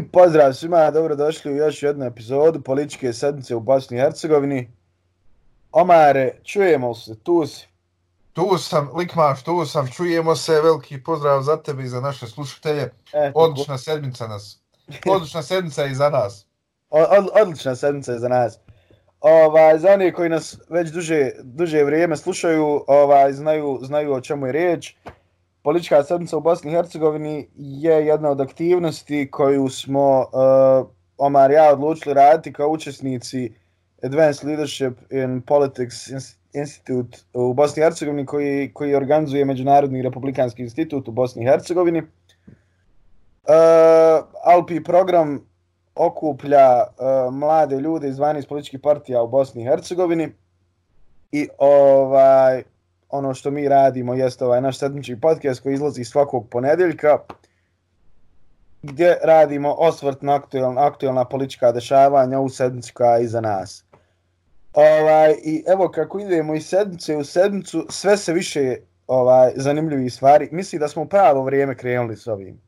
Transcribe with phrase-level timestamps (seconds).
[0.00, 4.70] I pozdrav svima, dobrodošli u još jednu epizodu političke sedmice u Bosni i Hercegovini.
[5.72, 7.68] Omare, čujemo se, tu si.
[8.32, 12.90] Tu sam, Likmaš, tu sam, čujemo se, veliki pozdrav za tebe i za naše slušatelje.
[13.12, 14.60] E, Odlična sedmica nas.
[15.06, 16.46] Odlična sedmica i za nas.
[16.90, 18.58] od, od, odlična sedmica je za nas.
[19.20, 24.46] Ovaj, za one koji nas već duže, duže vrijeme slušaju, ovaj, znaju, znaju o čemu
[24.46, 24.94] je riječ.
[25.70, 30.88] Politička sedmica u Bosni i Hercegovini je jedna od aktivnosti koju smo uh,
[31.18, 33.52] Omar i ja odlučili raditi kao učesnici
[34.02, 36.08] Advanced Leadership in Politics
[36.52, 42.02] Institute u Bosni i Hercegovini koji, koji organizuje Međunarodni republikanski institut u Bosni i Hercegovini.
[42.02, 42.06] Uh,
[44.44, 45.46] Alpi program
[45.94, 50.28] okuplja uh, mlade ljude iz 12 političkih partija u Bosni i Hercegovini
[51.32, 52.62] i ovaj
[53.10, 57.18] ono što mi radimo jeste ovaj naš sedmični podcast koji izlazi svakog ponedeljka
[58.82, 63.84] gdje radimo osvrt na aktualna, aktualna politička dešavanja u sedmici koja je iza nas.
[64.74, 68.76] Ovaj, I evo kako idemo iz sedmice u sedmicu, sve se više
[69.06, 70.48] ovaj zanimljivi stvari.
[70.52, 72.60] Misli da smo pravo vrijeme krenuli s ovim.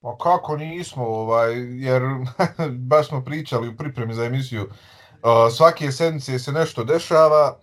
[0.00, 1.52] Pa kako nismo, ovaj,
[1.84, 2.02] jer
[2.90, 4.62] baš smo pričali u pripremi za emisiju.
[4.62, 7.58] Uh, svake sedmice se nešto dešava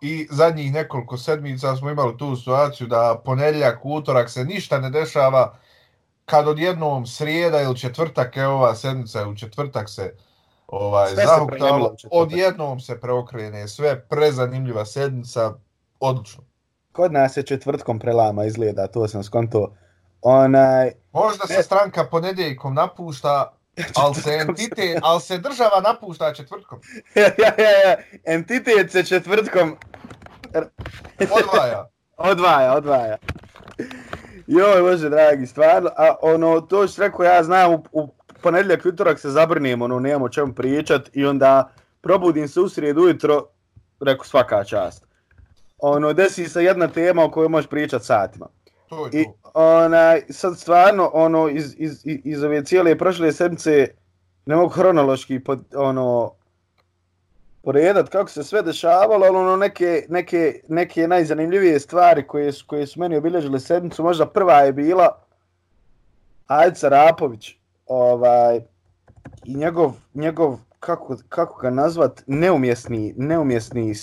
[0.00, 5.54] i zadnjih nekoliko sedmica smo imali tu situaciju da ponedjeljak, utorak se ništa ne dešava,
[6.24, 10.14] kad odjednom srijeda ili četvrtak, evo ova sedmica je u četvrtak se
[10.66, 15.52] ovaj, zahuktalo, odjednom se preokrene sve, prezanimljiva sedmica,
[16.00, 16.44] odlično.
[16.92, 19.72] Kod nas je četvrtkom prelama izgleda, to sam skonto.
[20.22, 20.92] Onaj...
[21.12, 23.52] Možda se stranka ponedjeljkom napušta,
[24.02, 26.80] ali se entitet, ali se država napušta četvrtkom.
[27.14, 29.76] ja, ja, ja, entitet se četvrtkom
[31.18, 31.88] Odvaja.
[32.32, 33.16] odvaja, odvaja.
[34.46, 38.08] Joj, bože, dragi, stvarno, a ono, to što rekao, ja znam, u, u
[38.42, 43.02] ponedljak utorak se zabrnijem, ono, nemamo o čemu pričat i onda probudim se u srijedu
[43.02, 43.44] ujutro,
[44.00, 45.06] rekao, svaka čast.
[45.78, 48.46] Ono, desi se jedna tema o kojoj možeš pričat satima.
[48.88, 53.88] To je I onaj, sad stvarno, ono, iz, iz, iz, iz ove cijele prošle sedmice,
[54.46, 56.37] ne mogu hronološki, pod, ono,
[57.62, 62.86] poredat kako se sve dešavalo, ali ono, neke, neke, neke najzanimljivije stvari koje su, koje
[62.86, 65.22] su meni obilježile sedmicu, možda prva je bila
[66.46, 68.60] Ajca Rapović, ovaj,
[69.44, 73.94] i njegov, njegov kako, kako ga nazvat, neumjesni, neumjesni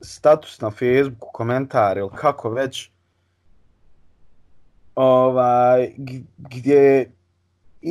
[0.00, 2.90] status na Facebooku, komentar ili kako već,
[4.94, 5.92] ovaj,
[6.38, 7.10] gdje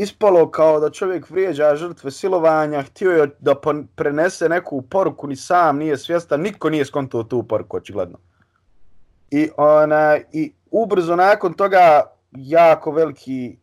[0.02, 3.56] ispalo kao da čovjek vrijeđa žrtve silovanja, htio je da
[3.96, 8.18] prenese neku poruku, ni sam nije svjestan, niko nije skontuo tu poruku, očigledno.
[9.32, 12.02] I, ona, I ubrzo nakon toga
[12.32, 13.58] jako veliki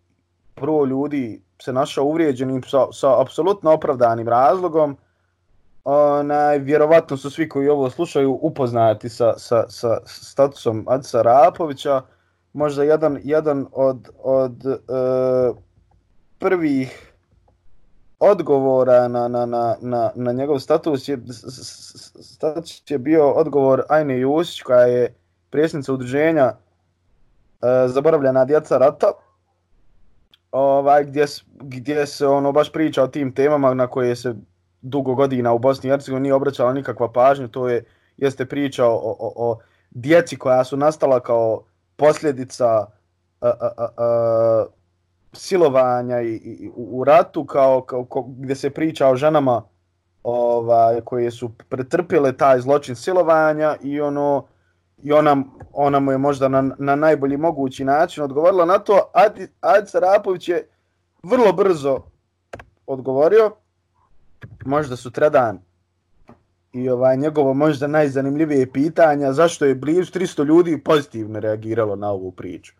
[0.57, 4.97] broj ljudi se našao uvrijeđenim sa, sa apsolutno opravdanim razlogom.
[5.85, 12.03] Onaj, vjerovatno su svi koji ovo slušaju upoznati sa, sa, sa statusom Adisa Rapovića.
[12.53, 14.79] Možda jedan, jedan od, od e,
[16.43, 17.13] prvih
[18.19, 21.19] odgovora na, na, na, na, na njegov status je,
[22.23, 25.15] status je bio odgovor Ajne Jusić koja je
[25.51, 26.55] prijesnica udruženja e,
[27.89, 29.13] Zaboravljena djeca rata
[30.53, 31.27] ovaj, gdje,
[31.61, 34.35] gdje se ono baš priča o tim temama na koje se
[34.83, 37.85] dugo godina u Bosni i Hercegovini nije obraćala nikakva pažnja, to je
[38.17, 39.59] jeste priča o, o, o
[39.91, 41.65] djeci koja su nastala kao
[41.97, 42.87] posljedica a,
[43.41, 44.65] a, a, a,
[45.33, 49.63] silovanja i, i, u, ratu kao, kao, kao gdje se priča o ženama
[50.23, 54.47] ovaj koje su pretrpjele taj zločin silovanja i ono
[55.03, 59.49] i ona, ona mu je možda na, na najbolji mogući način odgovorila na to, Adi,
[59.61, 60.69] Adi Sarapović je
[61.23, 61.99] vrlo brzo
[62.87, 63.51] odgovorio,
[64.65, 65.61] možda sutradan,
[66.73, 72.31] i ovaj njegovo možda najzanimljivije pitanja, zašto je blizu 300 ljudi pozitivno reagiralo na ovu
[72.33, 72.75] priču.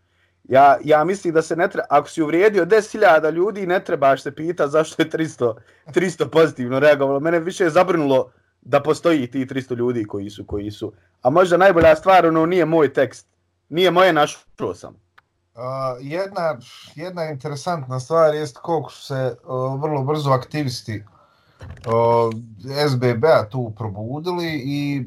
[0.45, 4.35] Ja, ja mislim da se ne treba, ako si uvrijedio 10.000 ljudi, ne trebaš se
[4.35, 5.55] pita zašto je 300,
[5.87, 7.21] 300 pozitivno reagovalo.
[7.21, 8.31] Mene više je zabrnulo
[8.63, 10.93] da postoji ti 300 ljudi koji su, koji su.
[11.23, 13.27] A možda najbolja stvar, ono, nije moj tekst.
[13.69, 14.95] Nije moje, našao sam.
[15.55, 15.63] Uh,
[16.01, 16.59] jedna,
[16.95, 21.05] jedna interesantna stvar jest koliko su se uh, vrlo brzo aktivisti
[21.61, 22.33] uh,
[22.89, 25.05] SBB-a tu probudili i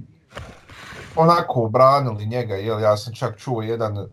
[1.15, 2.55] onako obranili njega.
[2.55, 4.07] Jel, ja sam čak čuo jedan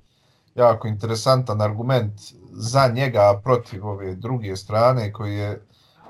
[0.54, 2.12] jako interesantan argument
[2.52, 5.62] za njega protiv ove druge strane koji je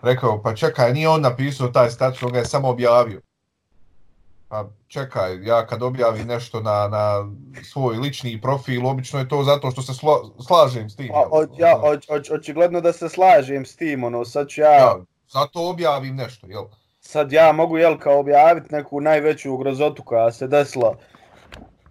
[0.03, 3.21] rekao pa čekaj nije on napisao taj status, on ga je samo objavio.
[4.49, 7.31] Pa čekaj, ja kad objavim nešto na, na
[7.73, 11.09] svoj lični profil, obično je to zato što se slo, slažem s tim.
[11.13, 14.73] Pa, o, ja, o, o, očigledno da se slažem s tim, ono, sad ću ja...
[14.73, 14.97] ja
[15.29, 16.65] zato objavim nešto, jel?
[17.01, 20.97] Sad ja mogu, jel, kao objaviti neku najveću grozotu koja se desila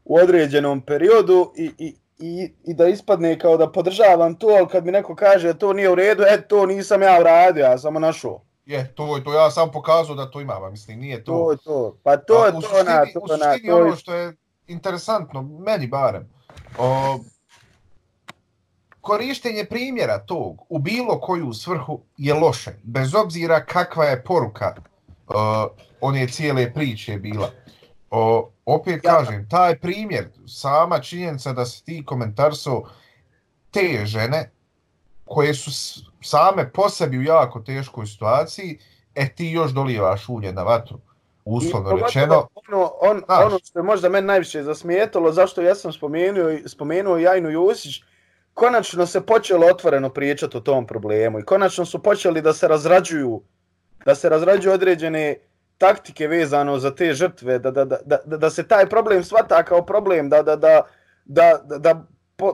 [0.06, 4.86] u određenom periodu i, i, i, i da ispadne kao da podržavam to, ali kad
[4.86, 8.00] mi neko kaže da to nije u redu, e, to nisam ja uradio, ja samo
[8.00, 8.42] našao.
[8.66, 11.32] Je, to je to, ja sam pokazao da to imam, mislim, nije to...
[11.32, 13.96] To je to, pa to je to, suštini, na, to, u suštini na, to ono
[13.96, 14.34] što je
[14.68, 16.30] interesantno, meni barem,
[16.78, 17.20] o,
[19.02, 24.76] korištenje primjera tog u bilo koju svrhu je loše, bez obzira kakva je poruka
[25.28, 25.70] o,
[26.02, 27.50] one cijele priče bila.
[28.12, 29.12] O, opet ja.
[29.12, 32.84] kažem, taj primjer, sama činjenica da se ti komentarso
[33.72, 34.52] te žene,
[35.26, 35.72] koje su
[36.22, 38.80] same po sebi u jako teškoj situaciji,
[39.16, 41.00] e ti još dolijevaš ulje na vatru.
[41.46, 42.48] Uslovno I, rečeno.
[42.70, 47.50] Ono, on, ono što je možda meni najviše zasmijetalo, zašto ja sam spomenuo, spomenuo Jajnu
[47.50, 48.04] Jusić,
[48.54, 53.42] konačno se počelo otvoreno pričati o tom problemu i konačno su počeli da se razrađuju
[54.06, 55.36] da se razrađuju određene
[55.82, 59.82] taktike vezano za te žrtve, da, da, da, da, da se taj problem svata kao
[59.86, 60.82] problem, da, da, da,
[61.26, 62.06] da, da,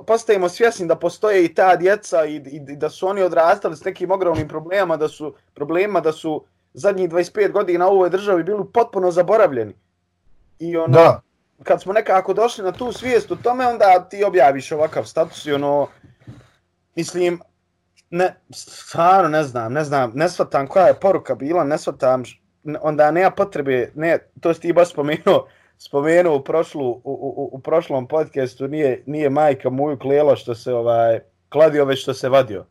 [0.08, 3.84] postajemo svjesni da postoje i ta djeca i, i, i da su oni odrastali s
[3.84, 6.44] nekim ogromnim problemama, da su problema da su
[6.74, 9.76] zadnjih 25 godina u ovoj državi bili potpuno zaboravljeni.
[10.60, 11.22] I ono, da.
[11.64, 15.54] kad smo nekako došli na tu svijest o tome, onda ti objaviš ovakav status i
[15.54, 15.88] ono,
[16.96, 17.40] mislim,
[18.10, 22.24] ne, stvarno ne znam, ne znam, ne shvatam koja je poruka bila, ne shvatam,
[22.82, 25.48] onda nema potrebe, ne, to si ti baš spomenuo,
[25.78, 30.74] spomenuo u, prošlu, u, u, u prošlom podcastu, nije, nije majka moju klijela što se
[30.74, 31.20] ovaj,
[31.50, 32.66] kladio već što se vadio.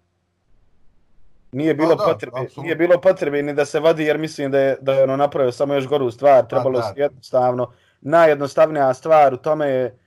[1.52, 4.58] Nije bilo, da, potrebe, da, nije bilo potrebe ni da se vadi jer mislim da
[4.58, 6.46] je, da je ono napravio samo još goru stvar.
[6.46, 9.98] Trebalo se jednostavno, najjednostavnija stvar u tome je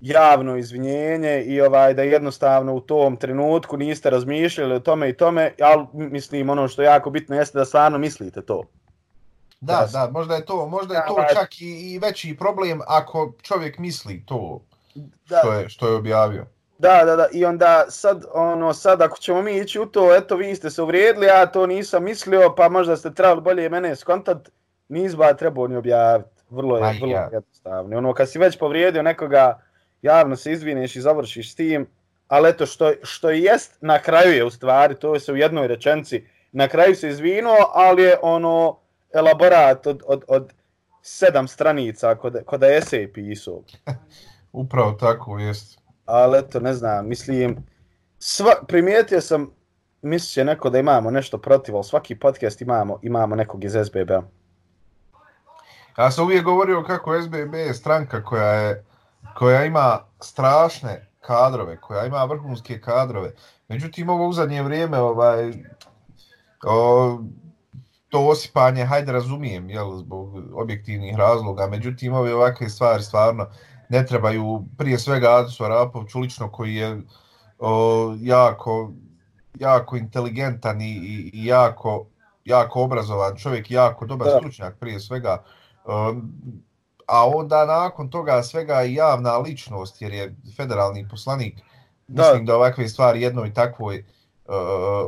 [0.00, 5.52] javno izvinjenje i ovaj da jednostavno u tom trenutku niste razmišljali o tome i tome,
[5.60, 8.64] ali mislim ono što je jako bitno jeste da stvarno mislite to.
[9.60, 13.78] Da, da, možda je to, možda je to čak i, i veći problem ako čovjek
[13.78, 14.60] misli to
[15.28, 15.38] da.
[15.38, 16.46] što je što je objavio.
[16.78, 20.36] Da, da, da, i onda sad, ono, sad ako ćemo mi ići u to, eto,
[20.36, 24.48] vi ste se uvrijedili, ja to nisam mislio, pa možda ste trebali bolje mene skontat,
[24.88, 26.30] nizba trebao ni objaviti.
[26.50, 27.28] Vrlo je, vrlo ja.
[27.32, 27.98] jednostavno.
[27.98, 29.60] Ono, kad si već povrijedio nekoga,
[30.02, 31.86] javno se izvineš i završiš s tim,
[32.28, 35.66] ali eto, što, što jest, na kraju je u stvari, to je se u jednoj
[35.66, 38.78] rečenci, na kraju se izvinuo, ali je ono,
[39.14, 40.52] elaborat od, od, od
[41.02, 43.62] sedam stranica kod, kod esej pisao.
[44.52, 45.78] Upravo tako, jest.
[46.06, 47.56] Ali eto, ne znam, mislim,
[48.18, 49.50] sva, primijetio sam,
[50.02, 54.10] misli će neko da imamo nešto protiv, ali svaki podcast imamo, imamo nekog iz SBB.
[55.98, 58.84] Ja sam uvijek govorio kako SBB je stranka koja je
[59.34, 63.32] koja ima strašne kadrove, koja ima vrhunske kadrove.
[63.68, 65.52] Međutim, ovo u zadnje vrijeme, ovaj,
[66.64, 67.18] o,
[68.08, 73.46] to osipanje, hajde razumijem, jel, zbog objektivnih razloga, međutim, ove ovakve stvari stvarno
[73.88, 77.02] ne trebaju, prije svega Adisu Arapovću, lično koji je
[77.58, 78.92] o, jako,
[79.58, 82.06] jako inteligentan i, i, i jako,
[82.44, 84.36] jako obrazovan čovjek, jako dobar da.
[84.38, 85.42] stručnjak prije svega,
[85.84, 86.14] o,
[87.06, 91.60] a onda nakon toga svega i javna ličnost, jer je federalni poslanik,
[92.08, 92.22] da.
[92.22, 94.54] mislim da ovakve stvari jednoj takvoj uh,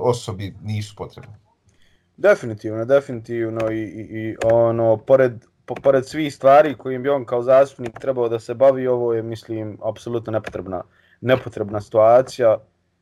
[0.00, 1.39] osobi nisu potrebne.
[2.20, 5.32] Definitivno, definitivno i, i, i ono, pored,
[5.64, 9.22] po, pored svih stvari kojim bi on kao zastupnik trebao da se bavi, ovo je,
[9.22, 10.82] mislim, apsolutno nepotrebna,
[11.20, 12.58] nepotrebna situacija.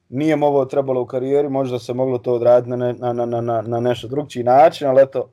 [0.08, 3.62] Nije ovo trebalo u karijeri, možda se moglo to odraditi na, ne, na, na, na,
[3.62, 5.30] na nešto drugčiji način, ali eto,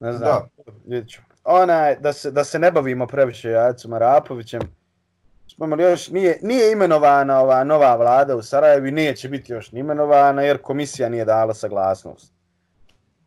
[0.00, 0.62] ne znam, da.
[0.84, 1.20] vidjet ću.
[1.44, 4.60] Onaj, da se, da se ne bavimo previše Jacom Arapovićem,
[5.58, 9.80] spomenuli, još, nije, nije imenovana ova nova vlada u Sarajevu i neće biti još ni
[9.80, 12.32] imenovana jer komisija nije dala saglasnost.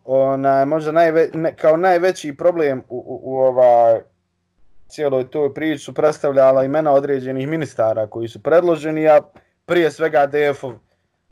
[0.05, 3.99] Ona, možda najve, ne, kao najveći problem u, u, u ova
[4.87, 9.21] cijeloj toj priči su predstavljala imena određenih ministara koji su predloženi, a
[9.65, 10.73] prije svega DF-ov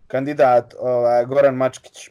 [0.07, 2.09] kandidat ovaj, Goran Mačkić.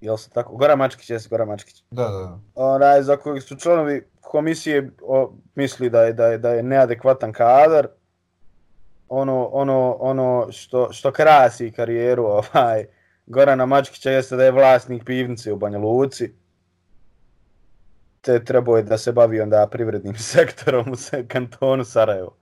[0.00, 0.56] Jel se tako?
[0.56, 1.84] Goran Mačkić, jesi Goran Mačkić.
[1.90, 2.38] Da, da, da.
[2.54, 7.32] Onaj, za kojeg su članovi komisije o, misli da je, da je da je neadekvatan
[7.32, 7.88] kadar
[9.08, 12.86] ono ono ono što što krasi karijeru ovaj
[13.26, 16.34] Gorana Mačkića jeste da je vlasnik pivnice u Banja Luci
[18.20, 20.96] te trebao je da se bavi onda privrednim sektorom u
[21.28, 22.37] kantonu Sarajevo.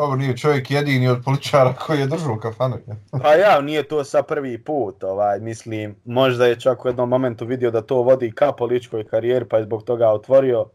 [0.00, 2.76] Ovo nije čovjek jedini od političara koji je držao kafanu.
[3.22, 5.04] pa ja, nije to sa prvi put.
[5.04, 9.48] Ovaj, mislim, možda je čak u jednom momentu vidio da to vodi ka političkoj karijeri,
[9.48, 10.70] pa je zbog toga otvorio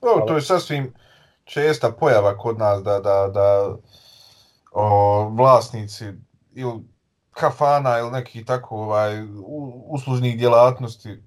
[0.00, 0.94] O, to je sasvim
[1.44, 3.76] česta pojava kod nas da, da, da
[4.72, 6.04] o, vlasnici
[6.54, 6.80] ili
[7.30, 9.22] kafana ili nekih tako ovaj,
[9.86, 11.22] uslužnih djelatnosti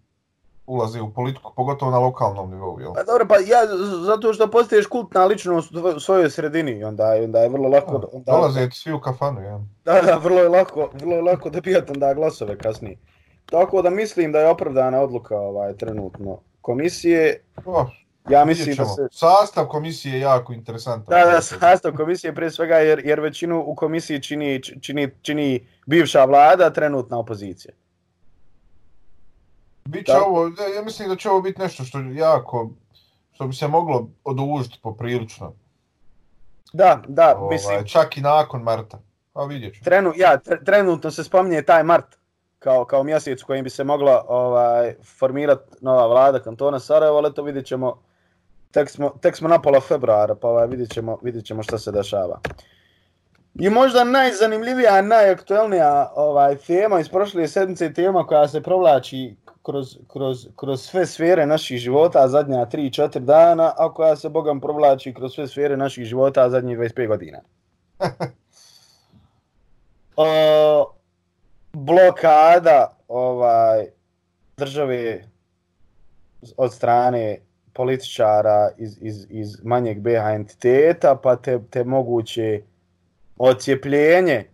[0.71, 2.79] ulaze u politiku, pogotovo na lokalnom nivou.
[2.79, 2.93] Jel?
[2.93, 3.61] Pa dobro, pa ja,
[4.05, 8.09] zato što postaješ kultna ličnost u svojoj sredini, onda, onda je vrlo lako...
[8.13, 9.59] Onda, Dolaze ti svi u kafanu, ja.
[9.85, 12.97] Da, da, vrlo je lako, vrlo je lako da pijate onda glasove kasnije.
[13.45, 17.43] Tako da mislim da je opravdana odluka ovaj trenutno komisije.
[17.65, 17.87] Oh,
[18.29, 19.07] ja mislim da se...
[19.11, 21.19] Sastav komisije je jako interesantan.
[21.19, 26.25] Da, da, sastav komisije prije svega jer, jer većinu u komisiji čini, čini, čini bivša
[26.25, 27.73] vlada, trenutna opozicija.
[29.85, 32.69] Biće ovo, ja mislim da će ovo biti nešto što jako,
[33.31, 35.53] što bi se moglo odužiti poprilično.
[36.73, 37.85] Da, da, ovaj, mislim.
[37.85, 38.99] Čak i nakon Marta.
[39.33, 39.83] A vidjet ću.
[39.83, 42.17] Trenu, ja, trenutno se spominje taj Mart
[42.59, 47.43] kao, kao mjesec kojim bi se mogla ovaj, formirati nova vlada kantona Sarajevo, ali to
[47.43, 48.01] vidjet ćemo,
[48.71, 51.91] tek smo, tek smo na pola februara, pa ovaj, vidjet, ćemo, vidjet ćemo šta se
[51.91, 52.39] dešava.
[53.55, 60.47] I možda najzanimljivija, najaktuelnija ovaj, tema iz prošle sedmice tema koja se provlači kroz, kroz,
[60.55, 65.47] kroz sve sfere naših života zadnja 3-4 dana, a koja se Bogam provlači kroz sve
[65.47, 67.39] sfere naših života zadnjih 25 godina.
[70.15, 70.93] o,
[71.73, 73.85] blokada ovaj
[74.57, 75.23] države
[76.57, 77.37] od strane
[77.73, 82.61] političara iz, iz, iz manjeg BH entiteta, pa te, te moguće
[83.49, 84.45] ocijepljenje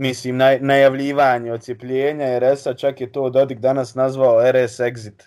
[0.00, 5.22] mislim, naj, najavljivanje ocijepljenja RS-a, čak je to Dodik danas nazvao RS Exit.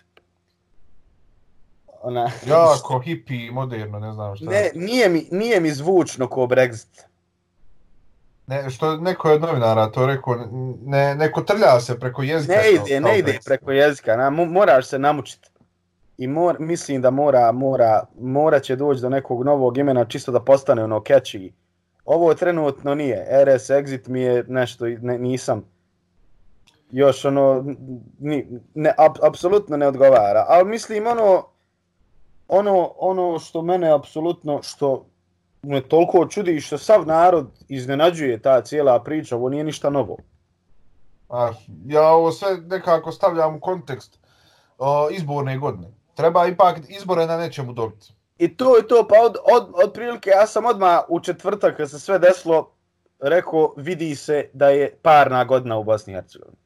[2.01, 4.45] Ona, jako hipi moderno, ne znam šta.
[4.45, 7.01] Ne, nije mi, nije mi zvučno ko Brexit.
[8.47, 10.35] Ne, što neko je od novinara to rekao,
[10.85, 12.53] ne, neko trlja se preko jezika.
[12.53, 15.49] Ne ide, ne ide preko jezika, na, moraš se namučiti.
[16.17, 20.39] I mor, mislim da mora, mora, mora će doći do nekog novog imena čisto da
[20.39, 21.51] postane ono catchy
[22.05, 23.45] ovo trenutno nije.
[23.45, 25.73] RS Exit mi je nešto, ne, nisam
[26.93, 27.65] još ono,
[28.19, 30.45] ni, ne, ap, apsolutno ne odgovara.
[30.47, 31.45] Ali mislim ono,
[32.47, 35.05] ono, ono što mene apsolutno, što
[35.61, 40.17] me toliko čudi što sav narod iznenađuje ta cijela priča, ovo nije ništa novo.
[41.29, 41.51] A,
[41.85, 44.19] ja ovo sve nekako stavljam u kontekst
[44.77, 45.87] uh, izborne godine.
[46.15, 48.13] Treba ipak izbore na nečemu dobiti.
[48.37, 51.89] I to je to, pa od, od, od prilike, ja sam odmah u četvrtak, kad
[51.89, 52.71] se sve desilo,
[53.19, 56.57] rekao, vidi se da je parna godina u Bosni i Hercegovini.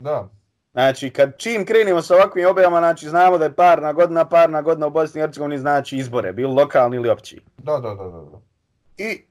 [0.00, 0.28] Da.
[0.72, 4.86] Znači, kad čim krenimo sa ovakvim objavama, znači, znamo da je parna godina, parna godina
[4.86, 7.40] u Bosni i Hercegovini znači izbore, bilo lokalni ili opći.
[7.56, 8.40] Da, da, da, da.
[8.98, 9.22] I,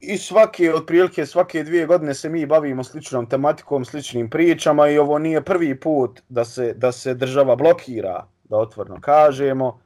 [0.00, 4.98] I svake, od prilike, svake dvije godine se mi bavimo sličnom tematikom, sličnim pričama i
[4.98, 9.80] ovo nije prvi put da se, da se država blokira, da otvorno kažemo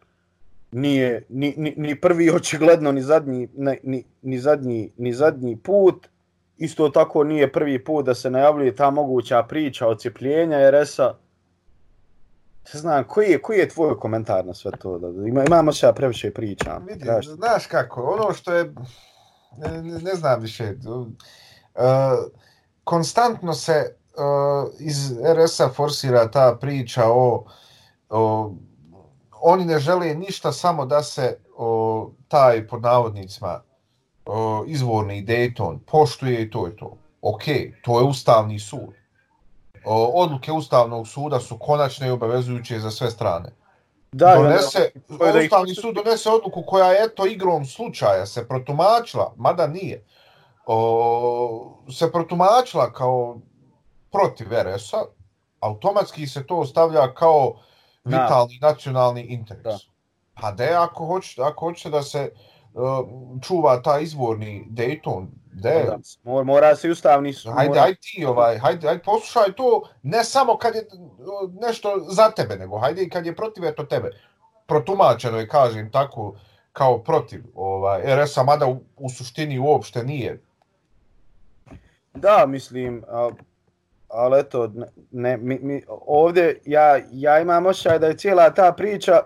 [0.73, 6.09] nije ni, ni, ni prvi očigledno ni zadnji ni, ni, ni zadnji ni zadnji put
[6.57, 11.15] isto tako nije prvi put da se najavljuje ta moguća priča o cijepljenja RS-a
[12.65, 14.99] Se znam, koji je, koji je tvoj komentar na sve to?
[14.99, 16.81] Da, ima, imamo se ja previše priča.
[16.89, 18.75] Vidi, znaš kako, ono što je,
[19.59, 21.03] ne, ne znam više, uh,
[22.85, 27.45] konstantno se uh, iz RS-a forsira ta priča o,
[28.11, 28.55] o
[29.43, 33.61] oni ne žele ništa samo da se o, taj pod navodnicima
[34.27, 36.97] o, izvorni Dayton poštuje i to je to.
[37.23, 37.43] Ok,
[37.83, 38.95] to je ustavni sud.
[39.85, 43.53] O, odluke ustavnog suda su konačne i obavezujuće za sve strane.
[44.13, 49.67] Da, donese, da, ustavni sud donese odluku koja je eto igrom slučaja se protumačila, mada
[49.67, 50.05] nije,
[50.67, 53.39] o, se protumačila kao
[54.13, 55.05] protiv RS-a,
[55.61, 57.55] automatski se to stavlja kao
[58.05, 58.69] vitalni da.
[58.69, 59.63] nacionalni interes.
[59.63, 59.79] Da.
[60.41, 62.31] Pa de, ako hoćete, ako hoćete da se
[62.75, 62.83] uh,
[63.43, 65.85] čuva ta izvorni Dayton, de...
[65.87, 67.35] Da, mora, mora se ustavni...
[67.55, 67.81] Hajde, mora...
[67.81, 72.57] hajde ti, ovaj, hajde, hajde, poslušaj to ne samo kad je uh, nešto za tebe,
[72.57, 74.11] nego hajde i kad je protiv eto tebe.
[74.67, 76.35] Protumačeno je, kažem, tako
[76.73, 80.43] kao protiv ovaj, RS-a, mada u, u suštini uopšte nije.
[82.15, 83.05] Da, mislim,
[84.13, 84.73] ali eto,
[85.11, 89.23] ne, mi, mi, ovdje ja, ja imam ošaj da je cijela ta priča,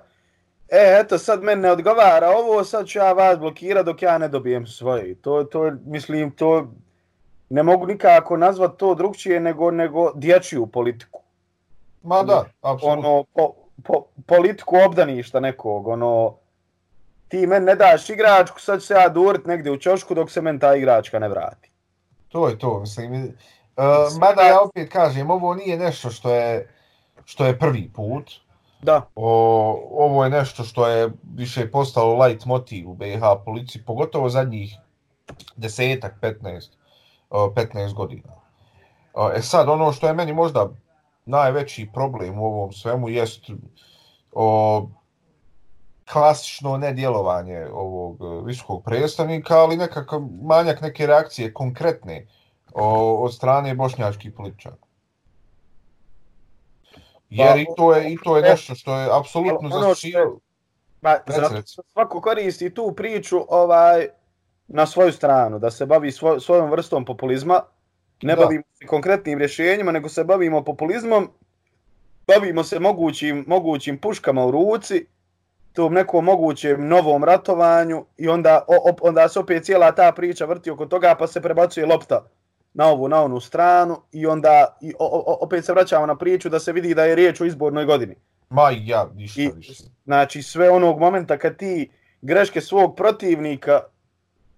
[0.68, 4.28] e, eto, sad meni ne odgovara ovo, sad ću ja vas blokirati dok ja ne
[4.28, 5.14] dobijem svoje.
[5.14, 6.72] To, to, mislim, to
[7.48, 11.20] ne mogu nikako nazvat to drugčije nego, nego dječju politiku.
[12.02, 13.12] Ma da, apsolutno.
[13.12, 16.36] Ono, po, po, politiku obdaništa nekog, ono,
[17.28, 20.40] ti meni ne daš igračku, sad ću se ja durit negdje u čošku dok se
[20.40, 21.70] meni ta igračka ne vrati.
[22.28, 23.36] To je to, mislim,
[23.76, 26.76] Uh, mada ja opet kažem, ovo nije nešto što je
[27.24, 28.30] što je prvi put.
[28.82, 29.02] Da.
[29.14, 29.28] O,
[29.90, 34.76] ovo je nešto što je više postalo light motiv u BiH policiji, pogotovo zadnjih
[35.56, 36.70] desetak, 15,
[37.30, 38.32] 15 godina.
[39.34, 40.68] E sad, ono što je meni možda
[41.24, 43.40] najveći problem u ovom svemu jest
[44.32, 44.88] o,
[46.12, 52.26] klasično nedjelovanje ovog visokog predstavnika, ali nekakav manjak neke reakcije konkretne
[52.76, 54.76] o, od strane bošnjačkih političara.
[57.30, 59.94] Jer i to je, i to je nešto što je apsolutno ono.
[61.00, 61.18] Pa,
[61.92, 64.08] svako koristi tu priču ovaj
[64.68, 67.60] na svoju stranu, da se bavi svoj, svojom vrstom populizma,
[68.22, 68.42] ne da.
[68.42, 71.30] bavimo se konkretnim rješenjima, nego se bavimo populizmom,
[72.26, 75.06] bavimo se mogućim, mogućim puškama u ruci,
[75.72, 80.70] tom nekom mogućem novom ratovanju i onda, o, onda se opet cijela ta priča vrti
[80.70, 82.28] oko toga pa se prebacuje lopta
[82.76, 86.48] na ovu, na onu stranu i onda i o, o, opet se vraćamo na priču
[86.48, 88.14] da se vidi da je riječ o izbornoj godini.
[88.50, 89.84] Ma ja, ništa I, više.
[90.04, 91.90] Znači sve onog momenta kad ti
[92.20, 93.80] greške svog protivnika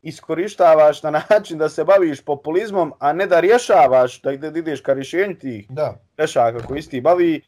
[0.02, 5.38] iskorištavaš na način da se baviš populizmom, a ne da rješavaš, da ideš ka rješenju
[5.38, 5.94] tih da.
[6.16, 7.42] grešaka koji isti bavi.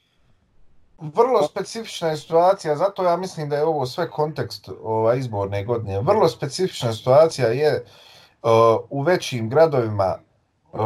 [0.98, 6.00] Vrlo specifična je situacija, zato ja mislim da je ovo sve kontekst ova, izborne godine.
[6.00, 7.84] Vrlo specifična situacija je
[8.42, 8.50] uh,
[8.90, 10.18] u većim gradovima
[10.72, 10.80] uh,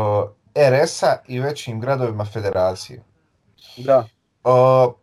[0.54, 3.02] RS-a i većim gradovima federacije.
[3.76, 4.06] Da.
[4.44, 4.94] Uh,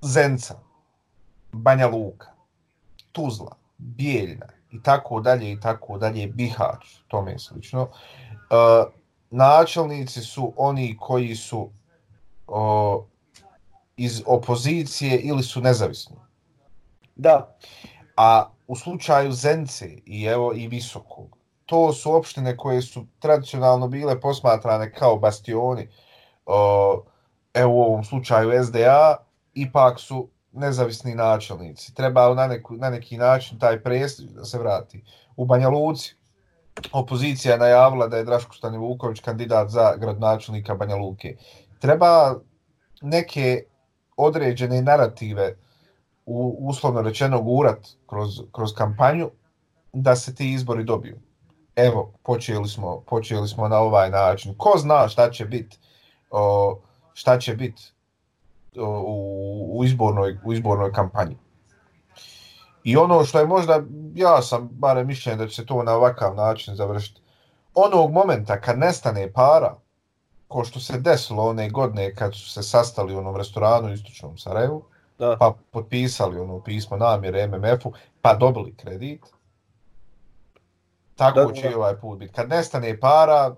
[0.00, 0.54] Zenca,
[1.52, 2.26] Banja Luka,
[3.12, 7.82] Tuzla, Bijeljna i tako dalje i tako dalje, Bihać, tome je slično.
[7.82, 8.92] Uh,
[9.30, 11.70] načelnici su oni koji su
[12.46, 13.04] uh,
[13.96, 16.16] iz opozicije ili su nezavisni.
[17.16, 17.56] Da.
[18.16, 21.37] A u slučaju Zence i evo i Visokog,
[21.68, 25.88] to su opštine koje su tradicionalno bile posmatrane kao bastioni,
[27.54, 29.16] evo u ovom slučaju SDA,
[29.54, 31.94] ipak su nezavisni načelnici.
[31.94, 35.04] Treba na, neku, na neki način taj prestiž da se vrati.
[35.36, 36.14] U Banja Luci
[36.92, 41.36] opozicija je najavila da je Draško Stanivuković kandidat za gradonačelnika Banja Luke.
[41.80, 42.34] Treba
[43.02, 43.62] neke
[44.16, 45.56] određene narative
[46.26, 49.30] u uslovno rečeno gurat kroz, kroz kampanju
[49.92, 51.27] da se ti izbori dobiju
[51.86, 54.54] evo, počeli smo, počeli smo na ovaj način.
[54.58, 55.78] Ko zna šta će biti
[57.14, 57.82] šta će biti
[58.76, 61.36] u, u, izbornoj, u izbornoj kampanji.
[62.84, 63.82] I ono što je možda,
[64.14, 67.20] ja sam bare mišljen da će se to na ovakav način završiti,
[67.74, 69.74] onog momenta kad nestane para,
[70.48, 74.38] ko što se desilo one godine kad su se sastali u onom restoranu u Istočnom
[74.38, 74.82] Sarajevu,
[75.18, 75.36] da.
[75.40, 79.22] pa potpisali ono pismo namjere MMF-u, pa dobili kredit,
[81.18, 81.76] Tako da, će da.
[81.76, 82.32] ovaj put biti.
[82.32, 83.54] Kad nestane para,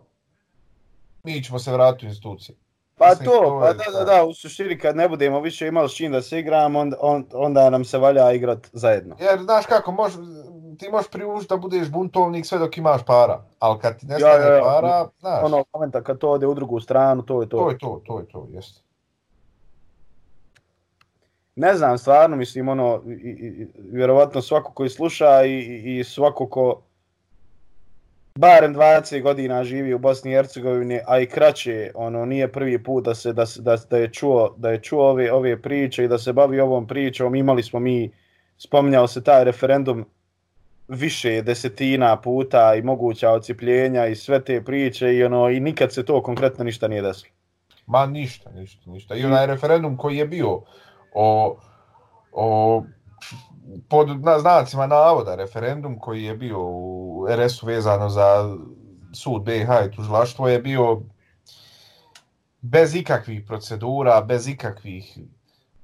[1.23, 2.57] mi ćemo se vratiti u institucije.
[2.99, 5.95] Pa Mislim, to, pa da, da, da, u suštini kad ne budemo više imali s
[5.95, 6.97] čim da se igram, onda,
[7.33, 9.17] onda nam se valja igrat zajedno.
[9.21, 10.13] Jer, znaš kako, mož,
[10.79, 14.51] ti možeš priužiti da budeš buntovnik sve dok imaš para, ali kad ti nestane ja,
[14.51, 15.45] ja, ja, para, znaš.
[15.45, 17.57] Ono momenta kad to ode u drugu stranu, to je to.
[17.57, 18.81] To je to, to je to, jeste.
[21.57, 26.81] Ne znam, stvarno, mislim, ono, i, i, vjerovatno svako koji sluša i, i svako ko
[28.41, 33.05] barem 20 godina živi u Bosni i Hercegovini, a i kraće, ono nije prvi put
[33.05, 36.19] da se da, da, da je čuo da je čuo ove ove priče i da
[36.19, 37.35] se bavi ovom pričom.
[37.35, 38.11] Imali smo mi
[38.59, 40.05] spominjao se taj referendum
[40.89, 46.05] više desetina puta i moguća ocipljenja i sve te priče i ono i nikad se
[46.05, 47.33] to konkretno ništa nije desilo.
[47.87, 49.15] Ma ništa, ništa, ništa.
[49.15, 50.61] I onaj referendum koji je bio
[51.15, 51.57] o
[52.33, 52.85] o
[53.89, 58.57] pod na znacima navoda referendum koji je bio u RS-u vezano za
[59.13, 61.01] sud BiH i tužilaštvo je bio
[62.61, 65.19] bez ikakvih procedura, bez ikakvih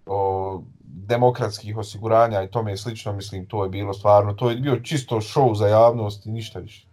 [0.06, 5.16] o, demokratskih osiguranja i tome slično, mislim, to je bilo stvarno, to je bio čisto
[5.16, 6.86] show za javnost i ništa više.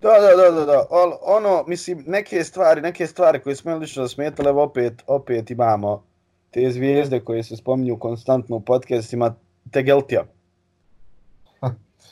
[0.00, 0.86] Da, da, da, da, da.
[1.22, 6.02] ono, mislim, neke stvari, neke stvari koje smo lično zasmetali, opet, opet imamo
[6.50, 9.34] te zvijezde koje se spominju konstantno u podcastima,
[9.72, 10.24] Tegeltija.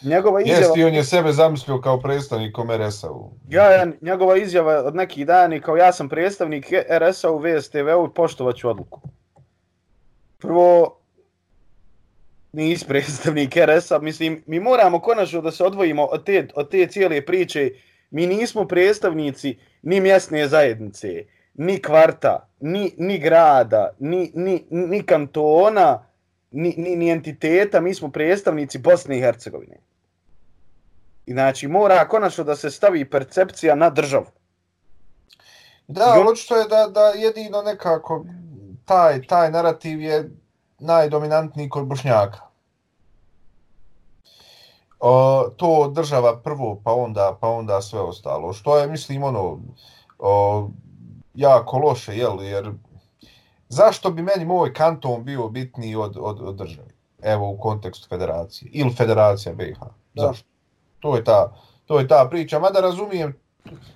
[0.02, 0.60] Njegova izjava...
[0.60, 3.08] Jesti, on je sebe zamislio kao predstavnik RS-a.
[3.48, 8.14] Ja, ja, njegova izjava od nekih dana kao ja sam predstavnik RS-a u VSTV-u i
[8.14, 9.00] poštovaću odluku.
[10.38, 10.98] Prvo,
[12.52, 17.26] nis predstavnik RS-a, mislim, mi moramo konačno da se odvojimo od te, od te cijele
[17.26, 17.70] priče.
[18.10, 26.06] Mi nismo predstavnici ni mjesne zajednice, ni kvarta, ni, ni grada, ni, ni, ni kantona,
[26.50, 29.76] ni, ni, ni entiteta, mi smo predstavnici Bosne i Hercegovine.
[31.26, 34.26] I znači mora konačno da se stavi percepcija na državu.
[35.88, 38.24] Da, ali očito je da, da jedino nekako
[38.84, 40.30] taj, taj narativ je
[40.78, 42.40] najdominantniji kod Bošnjaka.
[45.00, 48.52] O, to država prvo, pa onda, pa onda sve ostalo.
[48.52, 49.60] Što je, mislim, ono,
[50.18, 50.68] o,
[51.34, 52.70] jako loše, jel, jer
[53.68, 56.88] zašto bi meni moj kanton bio bitniji od, od, od države?
[57.22, 58.70] Evo, u kontekstu federacije.
[58.72, 59.78] Ili federacija BiH.
[60.14, 60.48] Zašto?
[61.00, 61.52] To je ta,
[61.86, 62.58] to je ta priča.
[62.58, 63.36] Mada razumijem,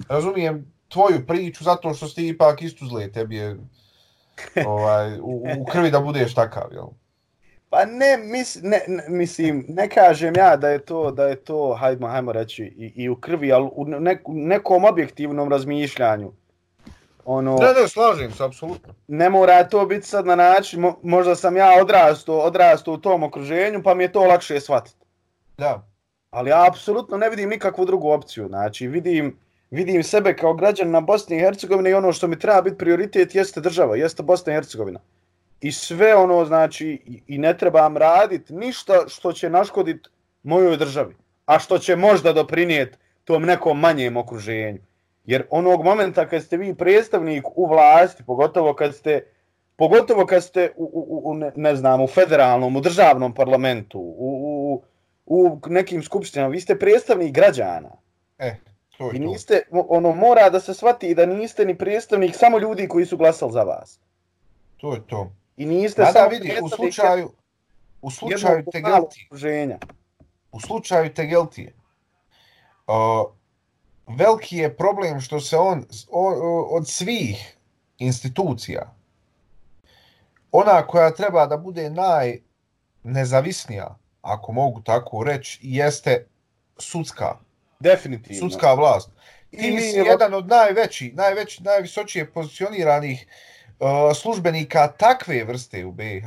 [0.09, 3.12] razumijem tvoju priču zato što ste ipak istu zle.
[3.12, 3.56] Tebi je
[4.66, 6.87] ovaj, u, u krvi da budeš takav, jel?
[7.70, 11.74] Pa ne, mis, ne, ne, mislim, ne kažem ja da je to, da je to,
[11.74, 13.87] hajmo, hajmo reći, i, i u krvi, ali u
[14.26, 16.33] nekom objektivnom razmišljanju.
[17.32, 18.94] Ono, ne, ne, slažem se, apsolutno.
[19.08, 23.22] Ne mora to biti sad na način, mo, možda sam ja odrastao, odrastao u tom
[23.22, 25.06] okruženju, pa mi je to lakše shvatiti.
[25.58, 25.86] Da.
[26.30, 28.48] Ali ja apsolutno ne vidim nikakvu drugu opciju.
[28.48, 29.36] Znači, vidim,
[29.70, 33.34] vidim sebe kao građan na Bosni i Hercegovini i ono što mi treba biti prioritet
[33.34, 35.00] jeste država, jeste Bosna i Hercegovina.
[35.60, 40.08] I sve ono, znači, i ne trebam raditi ništa što će naškoditi
[40.42, 41.14] mojoj državi,
[41.46, 44.89] a što će možda doprinijeti tom nekom manjem okruženju.
[45.30, 49.26] Jer onog momenta kad ste vi predstavnik u vlasti, pogotovo kad ste
[49.76, 54.82] pogotovo kad ste u, u, u ne, ne znam, u federalnom, u državnom parlamentu, u,
[55.26, 57.90] u, u nekim skupštinama, vi ste predstavnik građana.
[58.38, 58.56] E,
[58.98, 62.88] to je I niste, ono, mora da se shvati da niste ni predstavnik samo ljudi
[62.88, 64.00] koji su glasali za vas.
[64.76, 65.32] To je to.
[65.56, 67.30] I niste Mada samo vidi, u slučaju,
[68.02, 69.28] u slučaju Tegelti,
[70.52, 71.72] u slučaju Tegelti,
[72.86, 73.39] uh,
[74.16, 75.85] veliki je problem što se on
[76.70, 77.57] od svih
[77.99, 78.94] institucija
[80.53, 81.90] ona koja treba da bude
[83.05, 86.27] najnezavisnija, ako mogu tako reći, jeste
[86.79, 87.37] sudska.
[87.81, 88.38] Definitivno.
[88.38, 89.11] Sudska vlast.
[89.51, 93.27] Ti si jedan od najveći, najveći, najvisočije pozicioniranih
[93.79, 96.27] uh, službenika takve vrste u BiH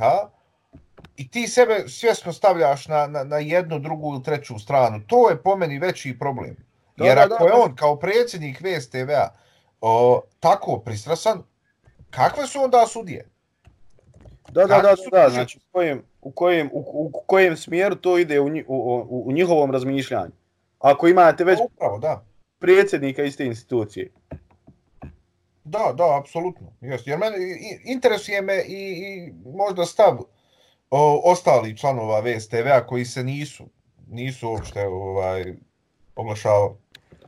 [1.16, 5.00] i ti sebe svjesno stavljaš na, na, na jednu, drugu ili treću stranu.
[5.06, 6.56] To je po meni veći problem.
[6.96, 9.28] Jer da, da, ako je on kao predsjednik VSTV-a
[10.40, 11.42] tako pristrasan,
[12.10, 13.28] kakve su onda sudije?
[14.50, 18.40] Da, da, da, da, znači u kojem, u, kojem, u, u kojem smjeru to ide
[18.40, 20.32] u, u, u, njihovom razmišljanju.
[20.78, 22.24] Ako imate već Upravo, da.
[22.58, 24.12] predsjednika iste institucije.
[25.64, 26.72] Da, da, apsolutno.
[26.80, 27.08] Yes.
[27.08, 27.36] Jer mene,
[27.84, 30.18] interesuje me i, i možda stav
[30.90, 33.64] o, ostali članova VSTV-a koji se nisu,
[34.08, 35.54] nisu uopšte ovaj,
[36.16, 36.74] oglašavali.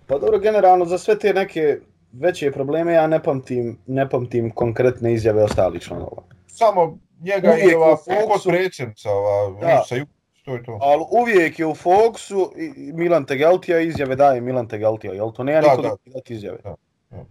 [0.06, 1.78] Pa dobro, generalno za sve te neke
[2.12, 6.22] veće probleme ja ne pamtim, ne pamtim konkretne izjave ostalih članova.
[6.46, 9.78] Samo njega uvijek i ova fokus predsjednica, ova da.
[9.78, 10.06] Lisa
[10.46, 10.78] to je to.
[10.82, 15.82] Ali uvijek je u fokusu Milan Tegeltija izjave daje Milan Tegeltija, jel to nema niko
[15.82, 16.58] da dati izjave?
[16.64, 16.74] Da,
[17.10, 17.24] da.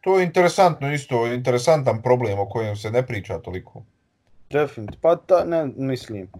[0.00, 3.82] To je interesantno isto, interesantan problem o kojem se ne priča toliko.
[4.50, 6.30] Definitivno, pa ta, ne mislim.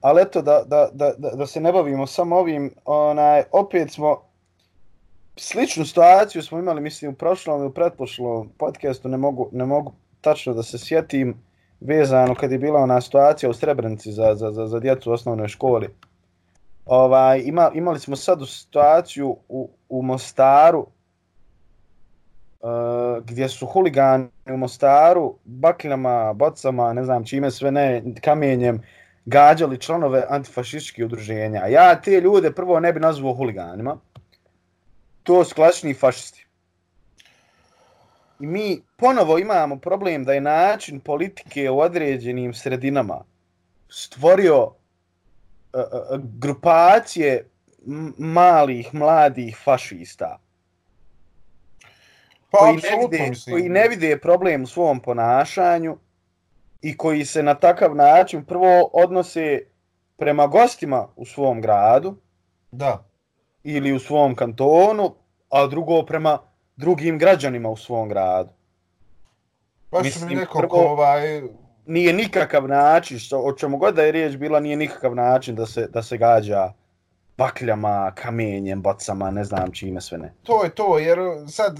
[0.00, 4.22] Ali eto, da, da, da, da se ne bavimo samo ovim, onaj, opet smo,
[5.36, 9.92] sličnu situaciju smo imali, mislim, u prošlom i u pretpošlom podcastu, ne mogu, ne mogu
[10.20, 11.36] tačno da se sjetim,
[11.80, 15.48] vezano kad je bila ona situacija u Srebrenici za, za, za, za djecu u osnovnoj
[15.48, 15.88] školi.
[16.86, 20.86] Ovaj, ima, imali smo sad u situaciju u, u Mostaru,
[22.60, 28.82] uh, gdje su huligani u Mostaru bakljama, bocama, ne znam čime sve ne, kamenjem,
[29.24, 31.66] gađali članove antifašističkih udruženja.
[31.66, 33.96] Ja te ljude prvo ne bi nazvao huliganima,
[35.30, 36.46] to su klasični fašisti.
[38.40, 43.24] I mi ponovo imamo problem da je način politike u određenim sredinama
[43.88, 44.72] stvorio uh,
[45.72, 47.48] uh, grupacije
[48.18, 50.38] malih, mladih fašista.
[52.50, 55.98] Pa, koji, ne vide, koji ne vide problem u svom ponašanju
[56.82, 59.60] i koji se na takav način prvo odnose
[60.16, 62.16] prema gostima u svom gradu.
[62.72, 63.10] Da
[63.64, 65.14] ili u svom kantonu,
[65.50, 66.38] a drugo prema
[66.76, 68.50] drugim građanima u svom gradu.
[69.90, 71.42] Baš Mislim, mi neko prvo, ovaj...
[71.86, 75.66] Nije nikakav način, što, o čemu god da je riječ bila, nije nikakav način da
[75.66, 76.72] se, da se gađa
[77.36, 80.32] bakljama, kamenjem, bocama, ne znam čime sve ne.
[80.42, 81.78] To je to, jer sad,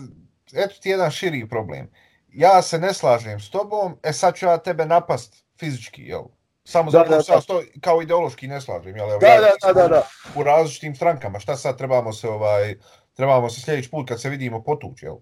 [0.53, 1.91] eto ti jedan širi problem.
[2.33, 6.23] Ja se ne slažem s tobom, e sad ću ja tebe napast fizički, jel?
[6.65, 7.81] Samo zato da, da, da.
[7.81, 9.09] kao ideološki ne slažem, jel?
[9.09, 10.03] Da, da, da, da, da.
[10.37, 12.75] U različitim strankama, šta sad trebamo se ovaj
[13.15, 15.17] trebamo se sljedeći put kad se vidimo potući, jel?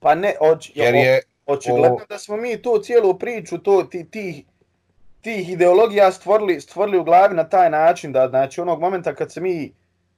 [0.00, 2.06] Pa ne, oč, jer je očigledno o...
[2.08, 4.44] da smo mi tu cijelu priču to ti ti
[5.20, 9.40] tih ideologija stvorili stvorili u glavi na taj način da znači onog momenta kad se
[9.40, 9.72] mi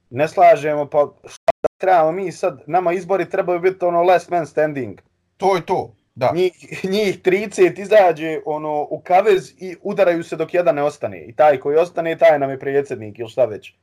[0.09, 5.01] ne slažemo pa šta trebamo mi sad nama izbori trebaju biti ono last man standing.
[5.37, 5.95] To je to.
[6.15, 6.31] Da.
[6.35, 11.25] Njih, njih 30 izađe ono, u kavez i udaraju se dok jedan ne ostane.
[11.25, 13.73] I taj koji ostane, taj nam je predsjednik ili šta već.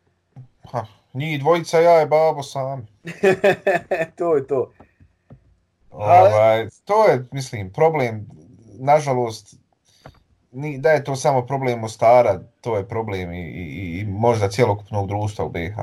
[0.73, 2.87] Ha, njih dvojica, ja je babo sam.
[4.19, 4.73] to je to.
[5.91, 8.27] Ovaj, to je, mislim, problem,
[8.79, 9.57] nažalost,
[10.53, 15.09] ni, da je to samo problem Mostara, to je problem i, i, i možda cijelokupnog
[15.09, 15.77] društva u BiH.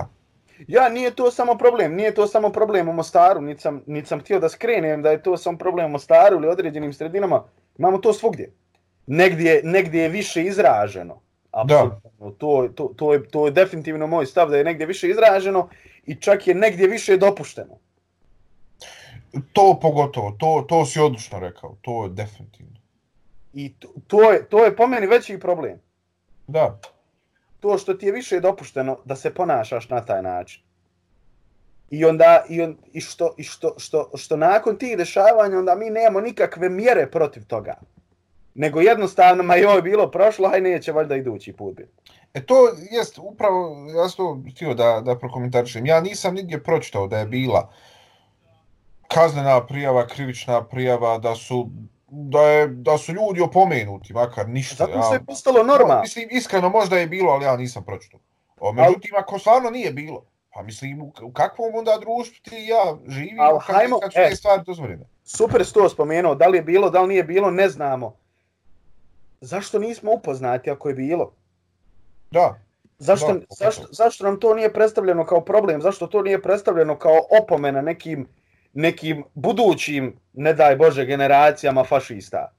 [0.67, 4.19] Ja, nije to samo problem, nije to samo problem u Mostaru, niti sam, niti sam
[4.19, 7.43] htio da skrenem da je to samo problem u Mostaru ili određenim sredinama,
[7.77, 8.51] imamo to svugdje.
[9.07, 11.21] Negdje, negdje je više izraženo.
[11.61, 12.31] Apsolutno.
[12.39, 15.69] To, to, to, je, to je definitivno moj stav da je negdje više izraženo
[16.05, 17.77] i čak je negdje više dopušteno.
[19.53, 22.77] To pogotovo, to, to si odlično rekao, to je definitivno.
[23.53, 25.79] I to, to, je, to je po meni veći problem.
[26.47, 26.79] Da
[27.59, 30.61] to što ti je više dopušteno da se ponašaš na taj način.
[31.89, 35.89] I onda i, on, i što i što što što nakon tih dešavanja onda mi
[35.89, 37.75] nemamo nikakve mjere protiv toga.
[38.57, 41.79] Nego jednostavno ma joj bilo prošlo, aj neće valjda idući put.
[42.33, 42.55] E to
[42.91, 45.85] jest upravo ja sam htio da da prokomentarišem.
[45.85, 47.73] Ja nisam nigdje pročitao da je bila
[49.07, 51.69] kaznena prijava, krivična prijava, da su
[52.07, 54.85] da, je, da su ljudi opomenuti, makar ništa.
[54.85, 56.01] Zato se je postalo normalno.
[56.01, 58.17] Mislim, iskreno možda je bilo, ali ja nisam pročito.
[58.59, 59.21] O, međutim, Al...
[59.21, 63.75] ako stvarno nije bilo, pa mislim, u kakvom onda društvu ti ja živim, Al, kad,
[63.75, 65.05] hajmo, kad su e, te stvari dozvoljene?
[65.23, 68.17] Super sto spomenuo, da li je bilo, da li nije bilo, ne znamo.
[69.41, 71.33] Zašto nismo upoznati ako je bilo?
[72.31, 72.59] Da.
[72.99, 75.81] Zašto, da, zašto, zašto nam to nije predstavljeno kao problem?
[75.81, 78.27] Zašto to nije predstavljeno kao opomena nekim
[78.77, 82.53] nekim budućim, ne daj Bože, generacijama fašista.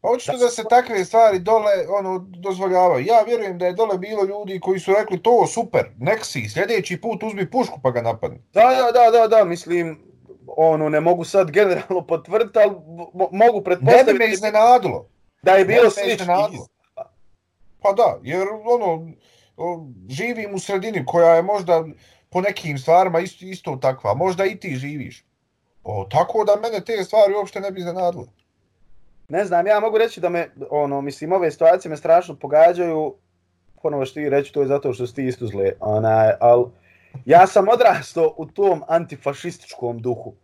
[0.00, 3.06] Pa očito da se takve stvari dole ono dozvoljavaju.
[3.06, 7.00] Ja vjerujem da je dole bilo ljudi koji su rekli to super, nek si, sljedeći
[7.00, 8.38] put uzmi pušku pa ga napadni.
[8.52, 9.98] Da, da, da, da, da, mislim,
[10.56, 12.70] ono, ne mogu sad generalno potvrditi, ali
[13.32, 14.06] mogu pretpostaviti...
[14.06, 15.06] Ne bi me iznenadilo.
[15.42, 16.50] Da je bilo slično.
[17.82, 19.08] Pa da, jer ono,
[20.08, 21.84] živim u sredini koja je možda
[22.30, 24.14] po nekim stvarima isto, isto takva.
[24.14, 25.24] Možda i ti živiš.
[25.84, 28.24] O, tako da mene te stvari uopšte ne bi zanadile.
[29.28, 33.14] Ne znam, ja mogu reći da me, ono, mislim, ove situacije me strašno pogađaju.
[33.82, 35.72] Ponovo što ti reći, to je zato što si ti isto zle.
[35.80, 36.64] Onaj, ali
[37.24, 40.34] ja sam odrastao u tom antifašističkom duhu.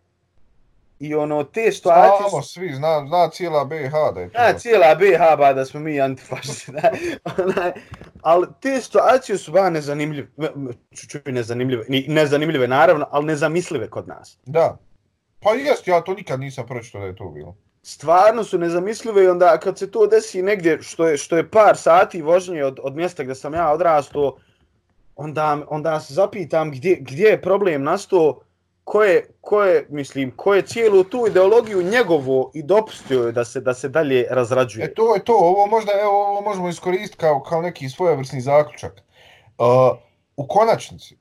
[0.98, 2.29] I ono, te situacije...
[2.29, 4.38] Znamo svi, zna, zna cijela BiH da je to.
[4.38, 6.72] Zna cijela BiH ba da smo mi antifašisti.
[8.22, 10.29] ali te situacije su ba nezanimljive.
[10.94, 11.85] Čučuj nezanimljive.
[12.09, 14.38] Nezanimljive, naravno, ali nezamislive kod nas.
[14.46, 14.77] Da.
[15.40, 17.57] Pa jest, ja to nikad nisam pročito da je to bilo.
[17.83, 21.77] Stvarno su nezamislive i onda kad se to desi negdje što je, što je par
[21.77, 24.37] sati vožnje od, od mjesta gdje sam ja odrastao,
[25.16, 28.40] onda, onda se zapitam gdje, gdje je problem nastao
[28.85, 33.44] ko je, ko je, mislim, ko je cijelu tu ideologiju njegovo i dopustio je da
[33.44, 34.85] se da se dalje razrađuje.
[34.85, 38.92] E to je to, ovo možda evo ovo možemo iskoristiti kao kao neki svojevrsni zaključak.
[39.59, 39.66] Uh,
[40.37, 41.16] u konačnici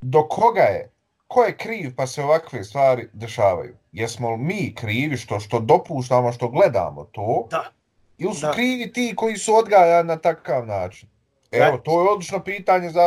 [0.00, 0.90] do koga je
[1.28, 3.76] ko je kriv pa se ovakve stvari dešavaju?
[3.92, 7.46] Jesmo li mi krivi što što dopuštamo, što gledamo to?
[7.50, 7.64] Da.
[8.18, 8.52] Ili su da.
[8.52, 11.08] krivi ti koji su odgajani na takav način?
[11.50, 13.00] Evo, to je odlično pitanje za,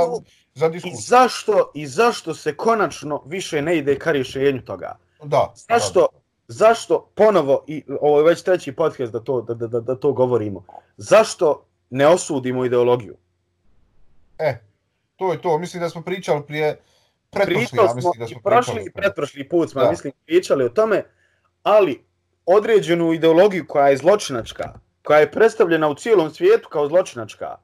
[0.54, 0.98] za diskusiju.
[1.00, 4.98] I zašto, I zašto se konačno više ne ide ka rješenju toga?
[5.24, 5.54] Da.
[5.70, 6.20] Zašto, da.
[6.48, 10.66] zašto ponovo, i ovo je već treći podcast da to, da, da, da to govorimo,
[10.98, 13.16] zašto ne osudimo ideologiju?
[14.40, 14.58] E,
[15.16, 15.58] to je to.
[15.58, 16.80] Mislim da smo pričali prije
[17.30, 19.92] pretprošli, ja mislim da smo prošli i pretprošli put smo, da.
[19.92, 21.04] mislim, pričali o tome,
[21.64, 22.04] ali
[22.46, 24.74] određenu ideologiju koja je zločinačka,
[25.04, 27.58] koja je predstavljena u cijelom svijetu kao zločinačka,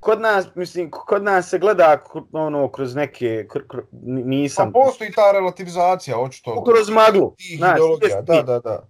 [0.00, 4.72] kod nas, mislim, kod nas se gleda ono kroz neke kr, kr, nisam.
[4.72, 6.64] Pa postoji ta relativizacija, očito.
[6.64, 7.34] Kroz maglu.
[7.56, 7.80] Znaš,
[8.22, 8.82] da, da, da.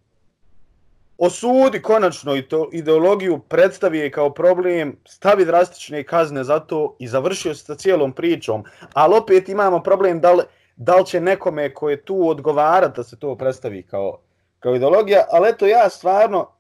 [1.19, 7.09] Osudi konačno i to ideologiju predstavi je kao problem, stavi drastične kazne za to i
[7.09, 8.65] završio se sa cijelom pričom.
[8.93, 10.43] Ali opet imamo problem da li,
[10.77, 14.19] da li će nekome ko je tu odgovarati da se to predstavi kao,
[14.59, 15.25] kao ideologija.
[15.31, 16.51] Ali eto ja stvarno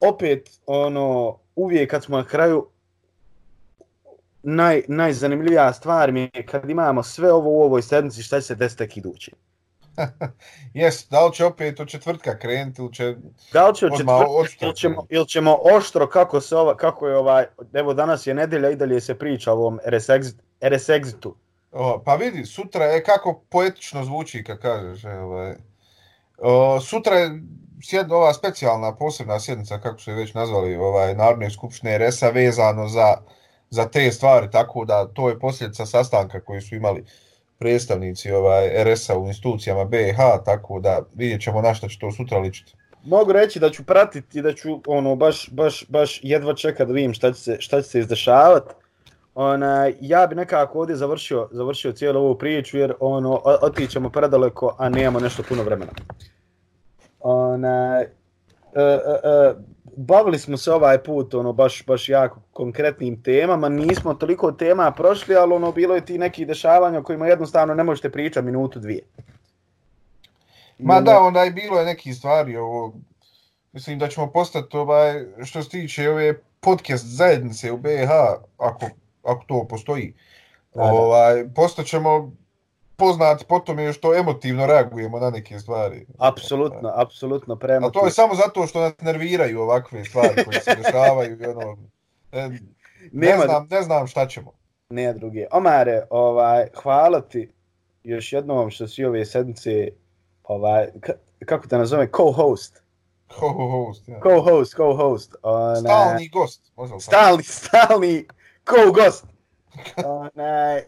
[0.00, 2.66] opet ono uvijek kad smo na kraju
[4.46, 8.54] naj, najzanimljivija stvar mi je kad imamo sve ovo u ovoj sedmici, šta će se
[8.54, 9.32] desiti tek idući.
[10.74, 13.14] Jes, da li će opet od četvrtka krenuti ili će...
[13.52, 17.16] Da li će od četvrtka ili ćemo, ili ćemo oštro kako, se ova, kako je
[17.16, 17.46] ovaj...
[17.72, 21.32] Evo danas je nedelja i dalje se priča o ovom RS, exit, RS Exitu.
[21.72, 25.04] O, pa vidi, sutra je kako poetično zvuči kad kažeš.
[25.04, 25.54] Ovaj.
[26.38, 27.42] O, sutra je
[27.82, 32.88] sjed, ova specijalna posebna sjednica, kako su je već nazvali, ovaj, Narodne skupštine RS-a vezano
[32.88, 33.16] za
[33.70, 37.04] za te stvari, tako da to je posljedica sastanka koji su imali
[37.58, 42.38] predstavnici ovaj RS-a u institucijama BiH, tako da vidjet ćemo na što će to sutra
[42.38, 42.74] ličiti.
[43.04, 46.92] Mogu reći da ću pratiti i da ću ono baš baš baš jedva čekati da
[46.92, 48.74] vidim šta će se šta će se izdešavati.
[49.34, 54.88] Ona ja bi nekako ovdje završio završio cijelu ovu priču jer ono otićemo predaleko, a
[54.88, 55.92] nemamo nešto puno vremena.
[57.20, 58.04] Ona
[58.76, 59.54] e, e, e,
[59.96, 65.36] bavili smo se ovaj put ono baš baš jako konkretnim temama, nismo toliko tema prošli,
[65.36, 69.02] ali ono bilo je ti neki dešavanja o kojima jednostavno ne možete pričati minutu dvije.
[70.78, 72.92] Ma da, onda je bilo je neki stvari ovo,
[73.72, 78.10] mislim da ćemo postati ovaj, što se tiče ove podcast zajednice u BiH,
[78.58, 78.86] ako,
[79.22, 80.14] ako to postoji,
[80.74, 80.92] da, da.
[80.92, 82.32] ovaj, postaćemo
[82.96, 86.06] poznati po tome što emotivno reagujemo na neke stvari.
[86.18, 87.86] Apsolutno, apsolutno prema.
[87.86, 91.76] A to je samo zato što nas nerviraju ovakve stvari koje se dešavaju i ono
[92.32, 92.58] ne,
[93.12, 94.52] ne znam, ne znam šta ćemo.
[94.90, 95.46] Ne druge.
[95.52, 97.52] Omare, ovaj hvala ti
[98.04, 99.88] još jednom što si ove sedmice
[100.44, 100.86] ovaj
[101.46, 102.82] kako te nazove co-host.
[103.28, 104.20] Co-host, ja.
[104.20, 105.34] Co-host, co-host.
[105.80, 108.26] Stalni gost, Stalni, stalni
[108.64, 109.24] co-gost.
[110.04, 110.82] Onaj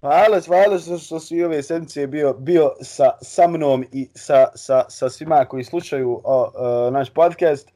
[0.00, 4.46] Hvala, hvala što, što su i ove sedmice bio, bio sa, sa mnom i sa,
[4.54, 7.68] sa, sa svima koji slušaju o, o, naš podcast.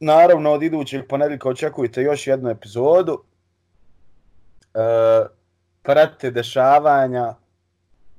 [0.00, 3.24] Naravno, od idućeg ponedljika očekujte još jednu epizodu.
[4.74, 4.78] E,
[5.82, 7.34] pratite dešavanja.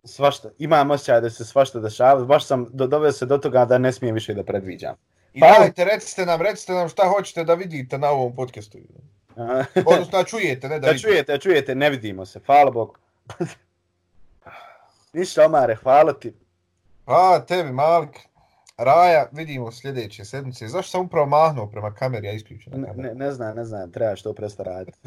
[0.03, 2.25] Svašta, imam osjećaj da se svašta dešava.
[2.25, 4.95] Baš sam do, doveo se do toga da ne smijem više da predviđam.
[5.33, 8.77] I dajte, recite nam, recite nam šta hoćete da vidite na ovom podcastu.
[9.85, 12.95] Odnosno, čujete, ne da, da čujete, čujete, ne vidimo se, hvala Bogu.
[15.13, 16.33] Ništa, Omare, hvala ti.
[17.05, 18.19] Hvala tebi, Malik.
[18.77, 20.67] Raja, vidimo sljedeće sedmice.
[20.67, 23.01] Zašto sam upravo mahnuo prema kameri, ja isključio na kameru?
[23.01, 24.97] Ne, ne znam, ne znam, treba što presta raditi.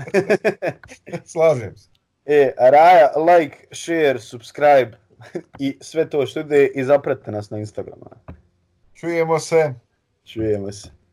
[1.32, 1.88] Slažem se.
[2.26, 4.90] E, Raja, like, share, subscribe
[5.58, 8.02] i sve to što ide i zapratite nas na Instagramu.
[8.94, 9.74] Čujemo se.
[10.24, 11.03] Čujemo se.